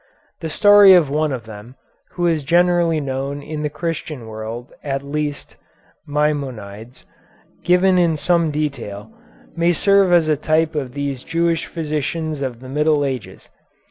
The 0.39 0.49
story 0.49 0.95
of 0.95 1.11
one 1.11 1.31
of 1.31 1.45
them, 1.45 1.75
who 2.13 2.25
is 2.25 2.43
generally 2.43 2.99
known 2.99 3.43
in 3.43 3.61
the 3.61 3.69
Christian 3.69 4.25
world 4.25 4.73
at 4.83 5.03
least, 5.03 5.57
Maimonides, 6.07 7.05
given 7.63 7.99
in 7.99 8.17
some 8.17 8.49
detail, 8.49 9.11
may 9.55 9.73
serve 9.73 10.11
as 10.11 10.27
a 10.27 10.35
type 10.35 10.73
of 10.73 10.93
these 10.95 11.23
Jewish 11.23 11.67
physicians 11.67 12.41
of 12.41 12.61
the 12.61 12.67
Middle 12.67 13.05
Ages. 13.05 13.51